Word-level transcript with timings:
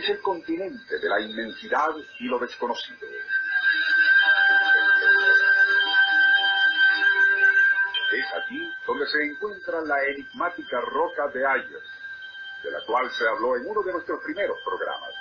Es 0.00 0.08
el 0.08 0.20
continente 0.22 0.98
de 0.98 1.08
la 1.08 1.20
inmensidad 1.20 1.90
y 2.18 2.24
lo 2.24 2.38
desconocido. 2.38 3.06
Es 8.12 8.32
allí 8.34 8.72
donde 8.86 9.06
se 9.06 9.22
encuentra 9.24 9.82
la 9.82 10.02
enigmática 10.04 10.80
roca 10.80 11.28
de 11.28 11.46
Ayers, 11.46 11.90
de 12.64 12.70
la 12.70 12.78
cual 12.86 13.10
se 13.10 13.28
habló 13.28 13.56
en 13.56 13.66
uno 13.66 13.82
de 13.82 13.92
nuestros 13.92 14.22
primeros 14.24 14.56
programas. 14.64 15.14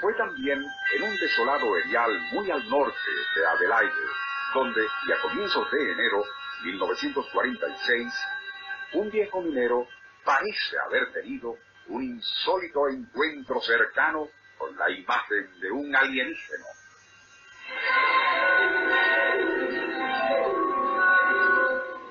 Fue 0.00 0.12
también 0.14 0.64
en 0.94 1.02
un 1.02 1.16
desolado 1.16 1.76
erial 1.78 2.10
muy 2.32 2.50
al 2.50 2.68
norte 2.68 3.10
de 3.36 3.46
Adelaide, 3.46 4.10
donde, 4.52 4.84
y 5.06 5.12
a 5.12 5.22
comienzos 5.22 5.70
de 5.70 5.92
enero 5.92 6.24
1946, 6.64 8.12
un 8.94 9.10
viejo 9.10 9.42
minero 9.42 9.86
parece 10.24 10.76
haber 10.86 11.12
tenido 11.12 11.56
un 11.88 12.02
insólito 12.02 12.88
encuentro 12.88 13.60
cercano 13.60 14.28
con 14.58 14.76
la 14.76 14.90
imagen 14.90 15.60
de 15.60 15.70
un 15.70 15.94
alienígeno. 15.94 16.64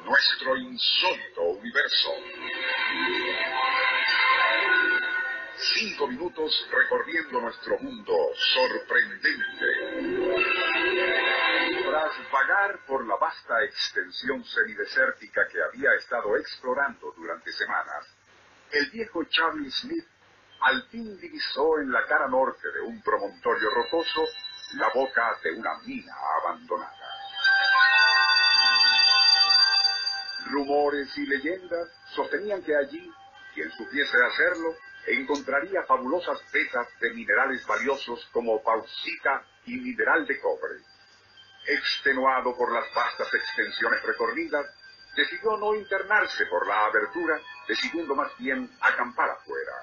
Nuestro 0.06 0.58
insólito 0.58 1.42
universo. 1.42 2.10
Cinco 5.58 6.08
minutos 6.08 6.68
recorriendo 6.72 7.42
nuestro 7.42 7.80
mundo 7.80 8.14
sorprendente. 8.54 9.66
Tras 11.84 12.32
vagar 12.32 12.80
por 12.86 13.06
la 13.08 13.16
vasta 13.16 13.64
extensión 13.64 14.44
semidesértica 14.46 15.48
que 15.48 15.62
había 15.62 15.94
estado 15.96 16.38
explorando 16.38 17.14
durante 17.18 17.52
semanas, 17.54 18.15
el 18.72 18.90
viejo 18.92 19.24
Charlie 19.26 19.72
Smith 19.72 20.06
al 20.62 20.84
fin 20.90 21.20
divisó 21.20 21.80
en 21.80 21.92
la 21.92 22.06
cara 22.06 22.28
norte 22.28 22.72
de 22.72 22.82
un 22.82 23.02
promontorio 23.02 23.70
rocoso 23.70 24.26
la 24.74 24.90
boca 24.90 25.38
de 25.44 25.52
una 25.52 25.78
mina 25.86 26.14
abandonada. 26.42 26.92
Rumores 30.48 31.18
y 31.18 31.26
leyendas 31.26 31.90
sostenían 32.16 32.64
que 32.64 32.76
allí, 32.76 33.12
quien 33.54 33.72
supiese 33.72 34.18
hacerlo, 34.24 34.76
encontraría 35.08 35.84
fabulosas 35.84 36.40
vetas 36.52 36.88
de 37.00 37.14
minerales 37.14 37.66
valiosos 37.66 38.28
como 38.32 38.62
bauxita 38.62 39.46
y 39.66 39.76
mineral 39.78 40.26
de 40.26 40.40
cobre. 40.40 40.76
Extenuado 41.68 42.56
por 42.56 42.72
las 42.72 42.92
vastas 42.94 43.34
extensiones 43.34 44.02
recorridas, 44.04 44.66
decidió 45.16 45.58
no 45.58 45.76
internarse 45.76 46.46
por 46.48 46.68
la 46.68 46.86
abertura, 46.86 47.40
decidiendo 47.68 48.16
más 48.16 48.36
bien 48.38 48.70
acampar 48.82 49.30
afuera. 49.30 49.74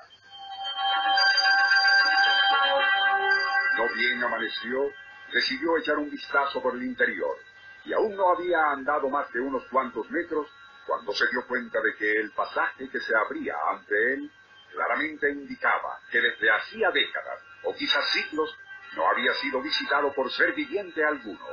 No 3.76 3.94
bien 3.94 4.22
amaneció, 4.22 4.90
decidió 5.32 5.78
echar 5.78 5.98
un 5.98 6.10
vistazo 6.10 6.62
por 6.62 6.74
el 6.74 6.82
interior, 6.82 7.36
y 7.84 7.92
aún 7.92 8.14
no 8.16 8.30
había 8.30 8.70
andado 8.70 9.08
más 9.08 9.32
de 9.32 9.40
unos 9.40 9.64
cuantos 9.70 10.08
metros 10.10 10.46
cuando 10.86 11.12
se 11.12 11.26
dio 11.30 11.46
cuenta 11.46 11.80
de 11.80 11.94
que 11.96 12.12
el 12.12 12.32
pasaje 12.32 12.88
que 12.90 13.00
se 13.00 13.16
abría 13.16 13.54
ante 13.70 14.14
él 14.14 14.30
claramente 14.72 15.30
indicaba 15.30 16.00
que 16.10 16.20
desde 16.20 16.50
hacía 16.50 16.90
décadas, 16.90 17.40
o 17.64 17.74
quizás 17.74 18.04
siglos, 18.10 18.54
no 18.96 19.08
había 19.08 19.32
sido 19.34 19.62
visitado 19.62 20.12
por 20.12 20.30
ser 20.30 20.52
viviente 20.54 21.04
alguno. 21.04 21.46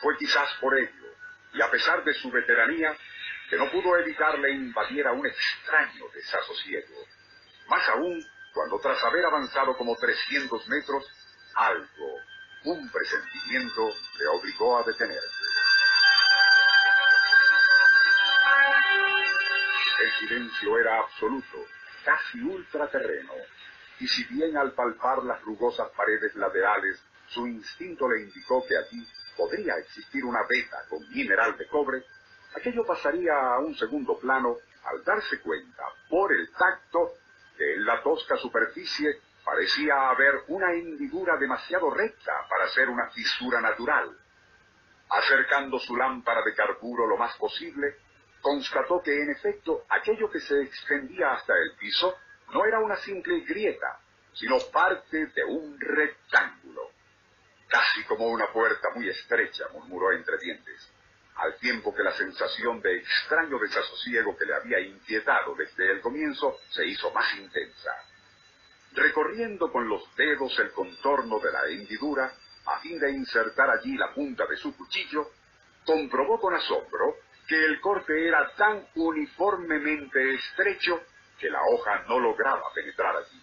Fue 0.00 0.16
quizás 0.16 0.48
por 0.60 0.76
ello, 0.76 0.99
y 1.52 1.60
a 1.60 1.70
pesar 1.70 2.04
de 2.04 2.14
su 2.14 2.30
veteranía, 2.30 2.96
que 3.48 3.56
no 3.56 3.70
pudo 3.70 3.96
evitarle 3.98 4.52
invadiera 4.52 5.12
un 5.12 5.26
extraño 5.26 6.04
desasosiego. 6.14 7.06
Más 7.68 7.88
aún, 7.88 8.24
cuando 8.52 8.78
tras 8.80 9.02
haber 9.04 9.24
avanzado 9.24 9.76
como 9.76 9.96
300 9.96 10.68
metros, 10.68 11.04
algo, 11.54 12.20
un 12.64 12.90
presentimiento, 12.90 13.90
le 14.18 14.26
obligó 14.28 14.78
a 14.78 14.84
detenerse. 14.84 15.44
El 20.00 20.12
silencio 20.18 20.78
era 20.78 20.98
absoluto, 21.00 21.66
casi 22.04 22.40
ultraterreno, 22.40 23.34
y 23.98 24.08
si 24.08 24.24
bien 24.24 24.56
al 24.56 24.72
palpar 24.72 25.22
las 25.24 25.42
rugosas 25.42 25.88
paredes 25.96 26.34
laterales 26.36 27.02
su 27.30 27.46
instinto 27.46 28.08
le 28.08 28.22
indicó 28.22 28.66
que 28.66 28.76
allí 28.76 29.06
podría 29.36 29.76
existir 29.76 30.24
una 30.24 30.40
veta 30.48 30.84
con 30.88 31.08
mineral 31.10 31.56
de 31.56 31.66
cobre, 31.68 32.04
aquello 32.54 32.84
pasaría 32.84 33.32
a 33.32 33.58
un 33.58 33.74
segundo 33.74 34.18
plano 34.18 34.56
al 34.84 35.04
darse 35.04 35.40
cuenta, 35.40 35.84
por 36.08 36.32
el 36.32 36.50
tacto, 36.52 37.14
que 37.56 37.74
en 37.74 37.84
la 37.84 38.02
tosca 38.02 38.36
superficie 38.36 39.20
parecía 39.44 40.10
haber 40.10 40.44
una 40.48 40.72
hendidura 40.72 41.36
demasiado 41.36 41.90
recta 41.90 42.32
para 42.48 42.68
ser 42.68 42.88
una 42.88 43.10
fisura 43.10 43.60
natural. 43.60 44.16
Acercando 45.08 45.78
su 45.78 45.96
lámpara 45.96 46.42
de 46.42 46.54
carburo 46.54 47.06
lo 47.06 47.16
más 47.16 47.36
posible, 47.36 47.96
constató 48.40 49.02
que 49.02 49.12
en 49.12 49.30
efecto 49.30 49.84
aquello 49.88 50.30
que 50.30 50.40
se 50.40 50.62
extendía 50.62 51.32
hasta 51.32 51.54
el 51.56 51.72
piso 51.78 52.16
no 52.52 52.64
era 52.64 52.78
una 52.78 52.96
simple 52.96 53.40
grieta, 53.40 54.00
sino 54.32 54.58
parte 54.72 55.26
de 55.26 55.44
un 55.44 55.78
rectángulo. 55.78 56.90
Casi 57.70 58.02
como 58.02 58.26
una 58.26 58.48
puerta 58.48 58.88
muy 58.96 59.08
estrecha, 59.08 59.64
murmuró 59.72 60.10
entre 60.10 60.38
dientes, 60.38 60.90
al 61.36 61.56
tiempo 61.58 61.94
que 61.94 62.02
la 62.02 62.12
sensación 62.12 62.82
de 62.82 62.96
extraño 62.96 63.60
desasosiego 63.60 64.36
que 64.36 64.44
le 64.44 64.54
había 64.54 64.80
inquietado 64.80 65.54
desde 65.54 65.92
el 65.92 66.00
comienzo 66.00 66.58
se 66.70 66.84
hizo 66.84 67.12
más 67.12 67.32
intensa. 67.36 67.92
Recorriendo 68.92 69.70
con 69.70 69.88
los 69.88 70.02
dedos 70.16 70.58
el 70.58 70.72
contorno 70.72 71.38
de 71.38 71.52
la 71.52 71.66
hendidura, 71.68 72.32
a 72.66 72.80
fin 72.80 72.98
de 72.98 73.12
insertar 73.12 73.70
allí 73.70 73.96
la 73.96 74.12
punta 74.12 74.46
de 74.46 74.56
su 74.56 74.76
cuchillo, 74.76 75.30
comprobó 75.86 76.40
con 76.40 76.52
asombro 76.54 77.18
que 77.46 77.64
el 77.64 77.80
corte 77.80 78.26
era 78.26 78.52
tan 78.56 78.84
uniformemente 78.96 80.34
estrecho 80.34 81.04
que 81.38 81.48
la 81.48 81.62
hoja 81.62 82.02
no 82.08 82.18
lograba 82.18 82.72
penetrar 82.74 83.16
allí. 83.16 83.40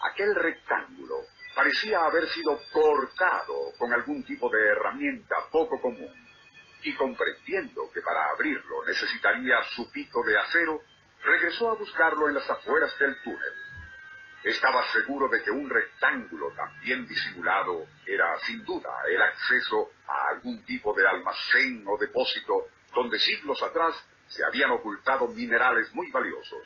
Aquel 0.00 0.34
rectángulo 0.34 1.26
parecía 1.54 2.00
haber 2.04 2.28
sido 2.30 2.60
cortado 2.72 3.72
con 3.78 3.92
algún 3.92 4.24
tipo 4.24 4.48
de 4.50 4.68
herramienta 4.68 5.36
poco 5.50 5.80
común, 5.80 6.12
y 6.82 6.94
comprendiendo 6.94 7.90
que 7.92 8.02
para 8.02 8.30
abrirlo 8.30 8.84
necesitaría 8.86 9.62
su 9.74 9.90
pico 9.90 10.22
de 10.22 10.38
acero, 10.38 10.82
regresó 11.22 11.70
a 11.70 11.74
buscarlo 11.74 12.28
en 12.28 12.34
las 12.34 12.48
afueras 12.50 12.96
del 12.98 13.16
túnel. 13.22 13.52
Estaba 14.42 14.84
seguro 14.92 15.28
de 15.28 15.42
que 15.42 15.50
un 15.50 15.70
rectángulo 15.70 16.52
tan 16.54 16.78
bien 16.80 17.06
disimulado 17.06 17.86
era 18.04 18.38
sin 18.40 18.62
duda 18.64 18.90
el 19.08 19.22
acceso 19.22 19.92
a 20.06 20.28
algún 20.34 20.62
tipo 20.66 20.92
de 20.92 21.06
almacén 21.06 21.82
o 21.86 21.96
depósito 21.96 22.66
donde 22.94 23.18
siglos 23.18 23.62
atrás 23.62 23.94
se 24.26 24.44
habían 24.44 24.70
ocultado 24.72 25.28
minerales 25.28 25.92
muy 25.94 26.10
valiosos. 26.10 26.62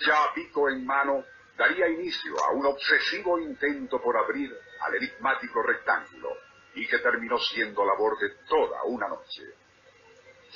Ya 0.00 0.32
pico 0.34 0.68
en 0.68 0.84
mano, 0.84 1.24
daría 1.56 1.88
inicio 1.88 2.34
a 2.44 2.52
un 2.52 2.66
obsesivo 2.66 3.38
intento 3.38 4.00
por 4.00 4.16
abrir 4.16 4.50
al 4.80 4.94
enigmático 4.94 5.62
rectángulo, 5.62 6.36
y 6.74 6.86
que 6.86 6.98
terminó 6.98 7.38
siendo 7.38 7.84
labor 7.84 8.18
de 8.18 8.30
toda 8.48 8.82
una 8.84 9.08
noche. 9.08 9.42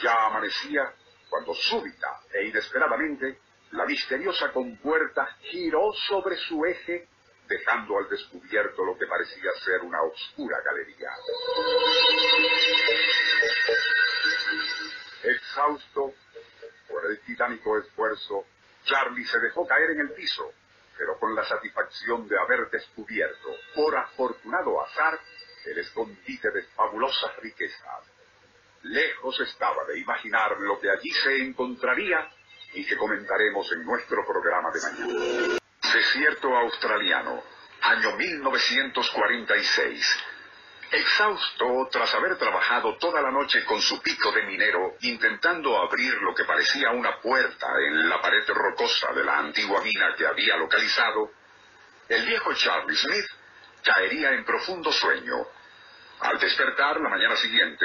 Ya 0.02 0.26
amanecía 0.26 0.93
cuando 1.28 1.54
súbita 1.54 2.20
e 2.32 2.46
inesperadamente 2.46 3.40
la 3.72 3.84
misteriosa 3.84 4.52
compuerta 4.52 5.26
giró 5.40 5.93
sobre 6.08 6.37
su 6.37 6.64
eje, 6.64 7.08
dejando 7.46 7.98
al 7.98 8.08
descubierto 8.08 8.84
lo 8.84 8.96
que 8.96 9.06
parecía 9.06 9.50
ser 9.64 9.81
una 9.82 10.02
oscura 10.02 10.60
galería. 10.64 11.10
Exhausto 15.22 16.14
por 16.88 17.10
el 17.10 17.20
titánico 17.20 17.78
esfuerzo, 17.78 18.44
Charlie 18.84 19.25
se 19.26 19.38
dejó 19.40 19.66
caer 19.66 19.90
en 19.90 20.00
el 20.00 20.12
piso, 20.12 20.52
pero 20.96 21.19
con 21.19 21.34
la 21.34 21.44
satisfacción 21.44 22.26
de 22.28 22.38
haber 22.38 22.70
descubierto, 22.70 23.56
por 23.75 23.96
afortunado 23.96 24.81
azar, 24.82 25.19
el 25.64 25.78
escondite 25.78 26.50
de 26.50 26.62
fabulosas 26.75 27.34
riquezas. 27.37 28.04
lejos 28.82 29.40
estaba 29.40 29.84
de 29.87 29.98
imaginar 29.98 30.56
lo 30.60 30.78
que 30.81 30.88
allí 30.88 31.10
se 31.10 31.38
encontraría 31.38 32.31
y 32.72 32.87
que 32.87 32.96
comentaremos 32.96 33.72
en 33.72 33.84
nuestro 33.84 34.25
programa 34.25 34.70
de 34.70 34.81
mañana. 34.81 35.58
Desierto 35.93 36.56
australiano, 36.56 37.43
año 37.82 38.16
1946. 38.16 40.25
Exhausto 40.91 41.88
tras 41.91 42.15
haber 42.15 42.38
trabajado 42.38 42.97
toda 42.97 43.21
la 43.21 43.31
noche 43.31 43.65
con 43.65 43.81
su 43.81 44.00
pico 44.00 44.31
de 44.31 44.43
minero, 44.43 44.94
intentando 45.00 45.77
abrir 45.79 46.15
lo 46.23 46.35
que 46.35 46.44
parecía 46.44 46.91
una 46.91 47.21
puerta 47.21 47.67
en 47.87 48.09
la 48.09 48.21
pared 48.21 48.47
rocosa 48.49 49.12
de 49.12 49.25
la 49.25 49.38
antigua 49.38 49.83
mina 49.83 50.15
que 50.17 50.27
había 50.27 50.56
localizado, 50.56 51.33
el 52.09 52.25
viejo 52.25 52.55
Charlie 52.55 52.97
Smith 52.97 53.27
caería 53.83 54.33
en 54.33 54.44
profundo 54.44 54.93
sueño. 54.93 55.47
Al 56.21 56.38
despertar 56.38 57.00
la 57.00 57.09
mañana 57.09 57.37
siguiente, 57.37 57.85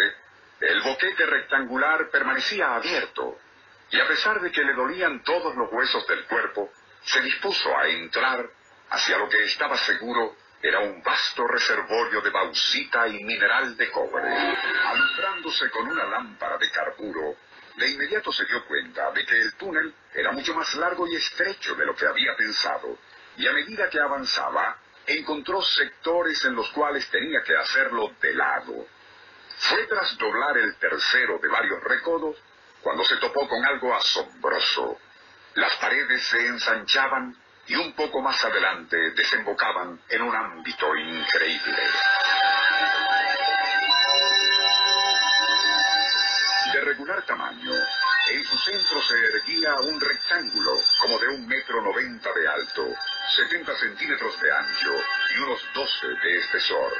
el 0.60 0.82
boquete 0.84 1.26
rectangular 1.26 2.10
permanecía 2.12 2.76
abierto, 2.76 3.40
y 3.90 4.00
a 4.00 4.08
pesar 4.08 4.40
de 4.42 4.52
que 4.52 4.64
le 4.64 4.74
dolían 4.74 5.24
todos 5.24 5.56
los 5.56 5.72
huesos 5.72 6.06
del 6.08 6.26
cuerpo, 6.26 6.72
se 7.04 7.22
dispuso 7.22 7.76
a 7.76 7.88
entrar 7.88 8.48
hacia 8.92 9.18
lo 9.18 9.28
que 9.28 9.44
estaba 9.46 9.76
seguro 9.78 10.36
era 10.62 10.80
un 10.80 11.02
vasto 11.02 11.48
reservorio 11.48 12.22
de 12.22 12.30
bauxita 12.30 13.08
y 13.08 13.24
mineral 13.24 13.76
de 13.76 13.90
cobre. 13.90 14.30
Alumbrándose 14.86 15.70
con 15.70 15.88
una 15.88 16.06
lámpara 16.06 16.58
de 16.58 16.70
carburo, 16.70 17.36
de 17.78 17.90
inmediato 17.90 18.32
se 18.32 18.46
dio 18.46 18.66
cuenta 18.66 19.12
de 19.12 19.26
que 19.26 19.42
el 19.42 19.54
túnel 19.56 19.94
era 20.14 20.32
mucho 20.32 20.54
más 20.54 20.74
largo 20.76 21.08
y 21.08 21.16
estrecho 21.16 21.76
de 21.76 21.86
lo 21.86 21.96
que 21.96 22.06
había 22.06 22.36
pensado, 22.36 23.00
y 23.38 23.48
a 23.48 23.54
medida 23.54 23.90
que 23.90 24.00
avanzaba, 24.00 24.78
encontró 25.08 25.62
sectores 25.62 26.44
en 26.46 26.56
los 26.56 26.70
cuales 26.72 27.10
tenía 27.10 27.42
que 27.44 27.56
hacerlo 27.56 28.14
de 28.22 28.34
lado. 28.34 28.86
Fue 29.58 29.88
tras 29.88 30.18
doblar 30.18 30.58
el 30.58 30.76
tercero 30.78 31.40
de 31.40 31.48
varios 31.48 31.84
recodos 31.84 32.38
cuando 32.82 33.04
se 33.06 33.18
topó 33.18 33.48
con 33.48 33.66
algo 33.66 33.96
asombroso. 33.96 34.98
Las 35.56 35.76
paredes 35.78 36.24
se 36.24 36.46
ensanchaban 36.48 37.36
y 37.72 37.76
un 37.76 37.94
poco 37.94 38.20
más 38.22 38.44
adelante 38.44 38.98
desembocaban 39.12 39.98
en 40.10 40.22
un 40.22 40.36
ámbito 40.36 40.94
increíble. 40.94 41.84
De 46.74 46.82
regular 46.82 47.26
tamaño, 47.26 47.72
en 48.30 48.44
su 48.44 48.58
centro 48.58 49.02
se 49.02 49.18
erguía 49.38 49.74
un 49.88 50.02
rectángulo 50.02 50.72
como 51.00 51.18
de 51.18 51.30
un 51.30 51.48
metro 51.48 51.82
noventa 51.82 52.30
de 52.34 52.46
alto, 52.46 52.88
setenta 53.38 53.74
centímetros 53.78 54.42
de 54.42 54.52
ancho 54.52 54.94
y 55.34 55.40
unos 55.40 55.62
doce 55.74 56.08
de 56.08 56.40
espesor. 56.40 56.92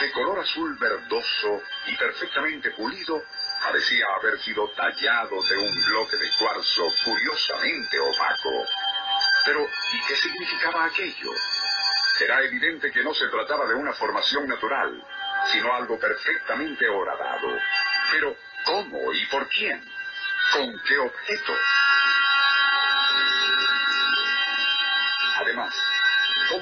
De 0.00 0.10
color 0.10 0.40
azul 0.40 0.76
verdoso 0.80 1.62
y 1.86 1.96
perfectamente 1.96 2.72
pulido, 2.72 3.22
parecía 3.62 4.06
haber 4.18 4.40
sido 4.40 4.68
tallado 4.70 5.40
de 5.40 5.56
un 5.56 5.84
bloque 5.86 6.16
de 6.16 6.30
cuarzo 6.36 6.82
curiosamente 7.04 8.00
opaco. 8.00 8.66
Pero, 9.44 9.68
¿y 9.92 10.00
qué 10.06 10.16
significaba 10.16 10.86
aquello? 10.86 11.30
Era 12.20 12.42
evidente 12.44 12.90
que 12.90 13.02
no 13.02 13.12
se 13.12 13.28
trataba 13.28 13.66
de 13.66 13.74
una 13.74 13.92
formación 13.92 14.48
natural, 14.48 15.02
sino 15.52 15.74
algo 15.74 15.98
perfectamente 15.98 16.88
horadado. 16.88 17.48
Pero, 18.12 18.36
¿cómo 18.64 19.12
y 19.12 19.26
por 19.26 19.48
quién? 19.48 19.84
¿Con 20.52 20.80
qué 20.86 20.98
objeto? 20.98 21.52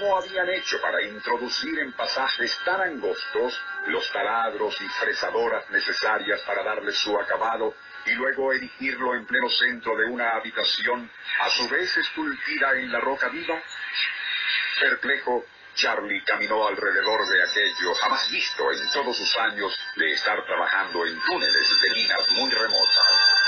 ¿Cómo 0.03 0.17
habían 0.17 0.51
hecho 0.51 0.81
para 0.81 1.01
introducir 1.03 1.79
en 1.79 1.93
pasajes 1.93 2.59
tan 2.65 2.81
angostos 2.81 3.61
los 3.87 4.11
taladros 4.11 4.81
y 4.81 4.89
fresadoras 4.89 5.71
necesarias 5.71 6.41
para 6.43 6.65
darle 6.65 6.93
su 6.93 7.17
acabado 7.19 7.75
y 8.07 8.11
luego 8.13 8.53
erigirlo 8.53 9.15
en 9.15 9.25
pleno 9.27 9.49
centro 9.49 9.97
de 9.97 10.07
una 10.07 10.33
habitación, 10.33 11.09
a 11.41 11.51
su 11.51 11.69
vez 11.69 11.97
esculpida 11.97 12.75
en 12.75 12.91
la 12.91 12.99
roca 12.99 13.29
viva? 13.29 13.63
Perplejo, 14.81 15.45
Charlie 15.77 16.25
caminó 16.25 16.67
alrededor 16.67 17.29
de 17.29 17.43
aquello 17.45 17.95
jamás 17.95 18.29
visto 18.31 18.73
en 18.73 18.91
todos 18.91 19.17
sus 19.17 19.37
años 19.37 19.73
de 19.97 20.13
estar 20.13 20.45
trabajando 20.45 21.07
en 21.07 21.21
túneles 21.21 21.81
de 21.81 21.91
minas 21.95 22.29
muy 22.33 22.51
remotas. 22.51 23.42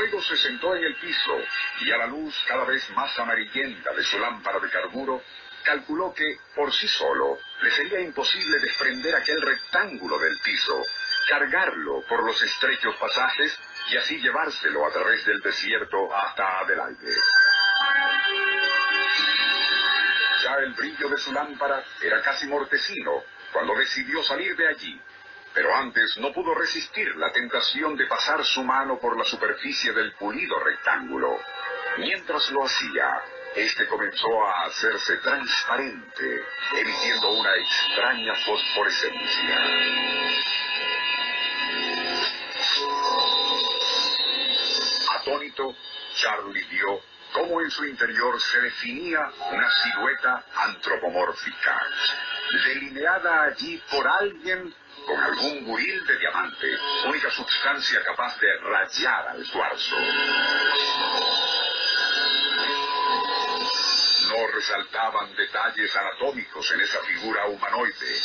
Luego 0.00 0.22
se 0.22 0.36
sentó 0.38 0.74
en 0.74 0.82
el 0.82 0.94
piso 0.94 1.36
y 1.82 1.92
a 1.92 1.98
la 1.98 2.06
luz 2.06 2.34
cada 2.48 2.64
vez 2.64 2.88
más 2.92 3.18
amarillenta 3.18 3.92
de 3.92 4.02
su 4.02 4.18
lámpara 4.18 4.58
de 4.58 4.70
carburo, 4.70 5.22
calculó 5.62 6.14
que, 6.14 6.38
por 6.54 6.72
sí 6.72 6.88
solo, 6.88 7.36
le 7.60 7.70
sería 7.70 8.00
imposible 8.00 8.60
desprender 8.60 9.14
aquel 9.14 9.42
rectángulo 9.42 10.18
del 10.18 10.38
piso, 10.38 10.82
cargarlo 11.28 12.00
por 12.08 12.24
los 12.24 12.42
estrechos 12.42 12.96
pasajes 12.96 13.54
y 13.90 13.98
así 13.98 14.18
llevárselo 14.22 14.86
a 14.86 14.90
través 14.90 15.22
del 15.26 15.38
desierto 15.42 16.16
hasta 16.16 16.60
Adelaide. 16.60 17.14
Ya 20.42 20.54
el 20.64 20.72
brillo 20.72 21.10
de 21.10 21.18
su 21.18 21.30
lámpara 21.30 21.84
era 22.00 22.22
casi 22.22 22.46
mortecino 22.46 23.22
cuando 23.52 23.74
decidió 23.74 24.22
salir 24.22 24.56
de 24.56 24.66
allí, 24.66 24.98
pero 25.54 25.74
antes 25.74 26.16
no 26.18 26.32
pudo 26.32 26.54
resistir 26.54 27.14
la 27.16 27.32
tentación 27.32 27.96
de 27.96 28.06
pasar 28.06 28.44
su 28.44 28.62
mano 28.62 28.98
por 28.98 29.16
la 29.16 29.24
superficie 29.24 29.92
del 29.92 30.12
pulido 30.14 30.58
rectángulo. 30.60 31.38
Mientras 31.98 32.50
lo 32.50 32.64
hacía, 32.64 33.22
este 33.56 33.86
comenzó 33.88 34.46
a 34.46 34.66
hacerse 34.66 35.16
transparente, 35.18 36.44
emitiendo 36.76 37.32
una 37.32 37.50
extraña 37.56 38.34
fosforescencia. 38.46 39.58
Atónito, 45.16 45.74
Charlie 46.14 46.64
vio 46.70 47.00
cómo 47.32 47.60
en 47.60 47.70
su 47.70 47.84
interior 47.84 48.40
se 48.40 48.60
definía 48.60 49.20
una 49.50 49.70
silueta 49.82 50.44
antropomórfica, 50.54 51.80
delineada 52.64 53.44
allí 53.44 53.80
por 53.90 54.06
alguien 54.06 54.74
con 55.06 55.20
algún 55.20 55.64
buril 55.64 56.06
de 56.06 56.18
diamante, 56.18 56.78
única 57.06 57.30
sustancia 57.30 58.02
capaz 58.04 58.38
de 58.38 58.56
rayar 58.58 59.28
al 59.28 59.46
cuarzo. 59.50 59.96
No 64.28 64.46
resaltaban 64.54 65.34
detalles 65.36 65.96
anatómicos 65.96 66.70
en 66.72 66.80
esa 66.80 67.00
figura 67.00 67.46
humanoide, 67.46 68.20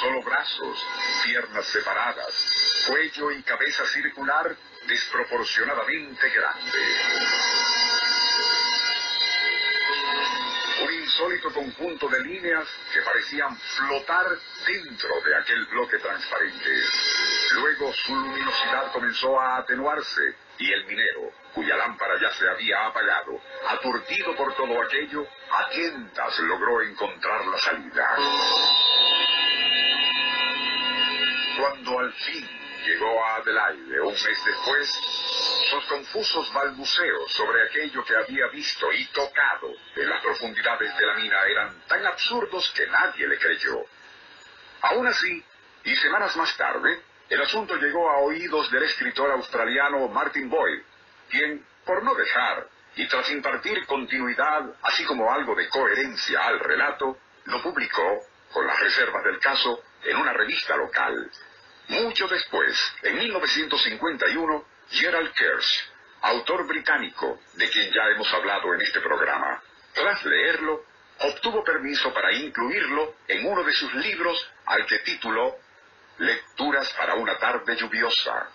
solo 0.00 0.22
brazos, 0.22 0.86
piernas 1.24 1.66
separadas, 1.66 2.84
cuello 2.86 3.30
y 3.32 3.42
cabeza 3.42 3.84
circular 3.86 4.56
desproporcionadamente 4.86 6.28
grande. 6.30 6.78
Un 10.82 11.01
insólito 11.12 11.52
conjunto 11.52 12.08
de 12.08 12.20
líneas 12.20 12.66
que 12.92 13.02
parecían 13.02 13.54
flotar 13.56 14.26
dentro 14.66 15.20
de 15.20 15.36
aquel 15.36 15.66
bloque 15.66 15.98
transparente. 15.98 16.70
Luego 17.52 17.92
su 17.92 18.16
luminosidad 18.16 18.92
comenzó 18.92 19.38
a 19.38 19.58
atenuarse 19.58 20.34
y 20.58 20.72
el 20.72 20.86
minero, 20.86 21.30
cuya 21.54 21.76
lámpara 21.76 22.18
ya 22.18 22.30
se 22.30 22.48
había 22.48 22.86
apagado, 22.86 23.38
aturdido 23.68 24.34
por 24.36 24.54
todo 24.54 24.82
aquello, 24.82 25.26
a 25.50 25.68
tientas 25.68 26.38
logró 26.40 26.80
encontrar 26.80 27.46
la 27.46 27.58
salida. 27.58 28.08
Cuando 31.58 31.98
al 31.98 32.12
fin 32.14 32.48
llegó 32.86 33.24
a 33.24 33.36
Adelaide 33.36 34.00
un 34.00 34.12
mes 34.12 34.44
después, 34.46 35.51
sus 35.72 35.84
confusos 35.86 36.52
balbuceos 36.52 37.32
sobre 37.32 37.62
aquello 37.62 38.04
que 38.04 38.14
había 38.14 38.46
visto 38.48 38.92
y 38.92 39.06
tocado 39.06 39.72
en 39.96 40.06
las 40.06 40.20
profundidades 40.20 40.94
de 40.98 41.06
la 41.06 41.14
mina 41.14 41.36
eran 41.46 41.80
tan 41.88 42.04
absurdos 42.04 42.70
que 42.76 42.86
nadie 42.88 43.26
le 43.26 43.38
creyó. 43.38 43.82
Aún 44.82 45.06
así, 45.06 45.42
y 45.84 45.96
semanas 45.96 46.36
más 46.36 46.54
tarde, 46.58 47.00
el 47.30 47.40
asunto 47.40 47.76
llegó 47.76 48.10
a 48.10 48.18
oídos 48.18 48.70
del 48.70 48.82
escritor 48.82 49.30
australiano 49.30 50.08
Martin 50.08 50.50
Boyd, 50.50 50.82
quien, 51.30 51.64
por 51.86 52.02
no 52.02 52.14
dejar 52.14 52.68
y 52.94 53.08
tras 53.08 53.30
impartir 53.30 53.86
continuidad, 53.86 54.74
así 54.82 55.06
como 55.06 55.32
algo 55.32 55.54
de 55.54 55.70
coherencia 55.70 56.48
al 56.48 56.60
relato, 56.60 57.16
lo 57.46 57.62
publicó, 57.62 58.20
con 58.52 58.66
las 58.66 58.78
reservas 58.78 59.24
del 59.24 59.38
caso, 59.38 59.82
en 60.04 60.18
una 60.18 60.34
revista 60.34 60.76
local. 60.76 61.30
Mucho 61.88 62.28
después, 62.28 62.76
en 63.02 63.16
1951, 63.16 64.71
Gerald 64.90 65.32
Kersh, 65.32 65.84
autor 66.22 66.66
británico 66.66 67.40
de 67.54 67.68
quien 67.70 67.92
ya 67.92 68.08
hemos 68.08 68.32
hablado 68.32 68.74
en 68.74 68.82
este 68.82 69.00
programa, 69.00 69.62
tras 69.94 70.24
leerlo, 70.24 70.84
obtuvo 71.18 71.64
permiso 71.64 72.12
para 72.12 72.32
incluirlo 72.32 73.16
en 73.28 73.46
uno 73.46 73.62
de 73.64 73.72
sus 73.72 73.92
libros 73.94 74.48
al 74.66 74.86
que 74.86 74.98
tituló 75.00 75.56
Lecturas 76.18 76.92
para 76.92 77.14
una 77.14 77.38
tarde 77.38 77.74
lluviosa, 77.74 78.48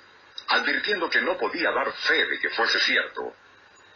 advirtiendo 0.50 1.10
que 1.10 1.22
no 1.22 1.38
podía 1.38 1.72
dar 1.72 1.91
fe 1.91 2.25
de 2.25 2.39
que 2.39 2.50
fuese 2.51 2.79
cierto, 2.79 3.36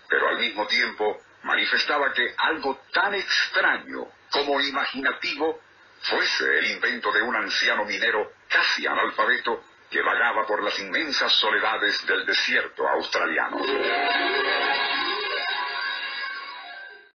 pero 0.09 0.27
al 0.27 0.39
mismo 0.39 0.67
tiempo 0.67 1.21
manifestaba 1.43 2.11
que 2.11 2.33
algo 2.37 2.81
tan 2.91 3.13
extraño 3.13 4.07
como 4.31 4.59
imaginativo 4.59 5.61
fuese 6.01 6.59
el 6.59 6.71
invento 6.71 7.11
de 7.11 7.21
un 7.21 7.35
anciano 7.35 7.85
minero 7.85 8.33
casi 8.49 8.85
analfabeto 8.85 9.63
que 9.91 10.01
vagaba 10.01 10.47
por 10.47 10.63
las 10.63 10.79
inmensas 10.79 11.33
soledades 11.33 12.07
del 12.07 12.25
desierto 12.25 12.87
australiano. 12.87 13.57